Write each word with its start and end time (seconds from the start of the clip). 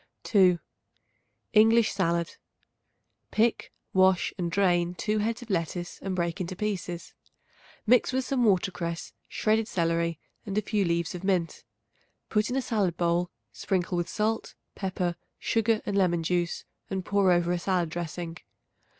2. 0.23 0.57
English 1.53 1.91
Salad. 1.91 2.37
Pick, 3.29 3.71
wash 3.93 4.33
and 4.35 4.51
drain 4.51 4.95
2 4.95 5.19
heads 5.19 5.43
of 5.43 5.51
lettuce 5.51 5.99
and 6.01 6.15
break 6.15 6.41
into 6.41 6.55
pieces. 6.55 7.13
Mix 7.85 8.11
with 8.11 8.25
some 8.25 8.43
watercress, 8.43 9.13
shredded 9.29 9.67
celery 9.67 10.19
and 10.43 10.57
a 10.57 10.61
few 10.63 10.83
leaves 10.85 11.13
of 11.13 11.23
mint. 11.23 11.63
Put 12.29 12.49
in 12.49 12.55
a 12.55 12.63
salad 12.63 12.97
bowl, 12.97 13.29
sprinkle 13.53 13.95
with 13.95 14.09
salt, 14.09 14.55
pepper, 14.73 15.17
sugar 15.37 15.83
and 15.85 15.95
lemon 15.95 16.23
juice 16.23 16.65
and 16.89 17.05
pour 17.05 17.31
over 17.31 17.51
a 17.51 17.59
salad 17.59 17.89
dressing. 17.89 18.37